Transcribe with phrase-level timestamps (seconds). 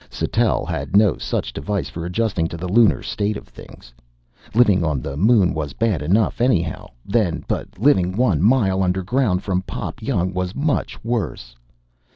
[0.09, 3.93] Sattell had no such device for adjusting to the lunar state of things.
[4.55, 9.61] Living on the Moon was bad enough anyhow, then, but living one mile underground from
[9.61, 11.55] Pop Young was much worse.